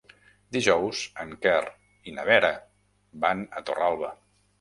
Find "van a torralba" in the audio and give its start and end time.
3.27-4.11